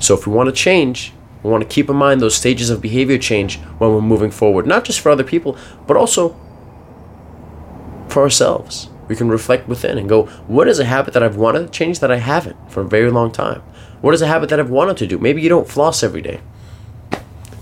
So 0.00 0.14
if 0.14 0.26
we 0.26 0.32
want 0.32 0.48
to 0.48 0.54
change, 0.54 1.12
we 1.42 1.50
want 1.50 1.62
to 1.62 1.68
keep 1.68 1.88
in 1.88 1.96
mind 1.96 2.20
those 2.20 2.34
stages 2.34 2.70
of 2.70 2.80
behavior 2.80 3.18
change 3.18 3.58
when 3.78 3.90
we're 3.90 4.00
moving 4.00 4.30
forward, 4.30 4.66
not 4.66 4.84
just 4.84 5.00
for 5.00 5.10
other 5.10 5.22
people, 5.22 5.56
but 5.86 5.96
also 5.96 6.36
for 8.08 8.22
ourselves. 8.22 8.88
We 9.08 9.16
can 9.16 9.28
reflect 9.28 9.68
within 9.68 9.98
and 9.98 10.08
go, 10.08 10.24
what 10.46 10.68
is 10.68 10.78
a 10.78 10.84
habit 10.84 11.14
that 11.14 11.22
I've 11.22 11.36
wanted 11.36 11.60
to 11.60 11.68
change 11.68 12.00
that 12.00 12.10
I 12.10 12.16
haven't 12.16 12.56
for 12.70 12.80
a 12.80 12.88
very 12.88 13.10
long 13.10 13.30
time? 13.30 13.60
What 14.00 14.14
is 14.14 14.22
a 14.22 14.26
habit 14.26 14.48
that 14.50 14.60
I've 14.60 14.70
wanted 14.70 14.96
to 14.98 15.06
do? 15.06 15.18
Maybe 15.18 15.42
you 15.42 15.48
don't 15.48 15.68
floss 15.68 16.02
every 16.02 16.22
day. 16.22 16.40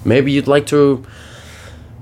Maybe 0.04 0.30
you'd 0.30 0.47
like 0.47 0.66
to 0.66 1.04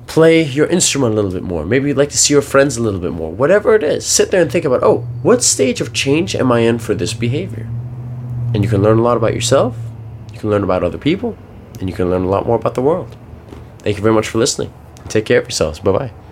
play 0.07 0.43
your 0.43 0.66
instrument 0.66 1.12
a 1.12 1.16
little 1.16 1.31
bit 1.31 1.43
more. 1.43 1.64
Maybe 1.64 1.88
you'd 1.88 1.97
like 1.97 2.11
to 2.11 2.19
see 2.19 2.35
your 2.35 2.43
friends 2.43 2.76
a 2.76 2.83
little 2.83 3.00
bit 3.00 3.12
more. 3.12 3.33
Whatever 3.33 3.75
it 3.75 3.83
is, 3.83 4.05
sit 4.07 4.31
there 4.31 4.43
and 4.43 4.52
think 4.52 4.64
about, 4.64 4.83
oh, 4.83 4.99
what 5.23 5.43
stage 5.43 5.81
of 5.81 5.93
change 5.93 6.35
am 6.35 6.52
I 6.52 6.61
in 6.61 6.78
for 6.78 6.95
this 6.95 7.14
behavior? 7.14 7.69
And 8.55 8.62
you 8.62 8.71
can 8.71 8.83
learn 8.83 8.99
a 8.99 9.02
lot 9.02 9.16
about 9.16 9.35
yourself 9.35 9.76
you 10.37 10.40
can 10.40 10.50
learn 10.50 10.62
about 10.62 10.85
other 10.85 10.99
people, 10.99 11.37
and 11.81 11.88
you 11.88 11.95
can 11.95 12.11
learn 12.11 12.23
a 12.23 12.28
lot 12.28 12.47
more 12.47 12.57
about 12.57 12.75
the 12.75 12.83
world. 12.83 13.16
Thank 13.78 13.97
you 13.97 14.02
very 14.02 14.14
much 14.14 14.28
for 14.28 14.38
listening. 14.38 14.73
Take 15.09 15.26
care 15.26 15.38
of 15.38 15.45
yourselves. 15.45 15.81
Bye 15.81 15.93
bye. 15.93 16.25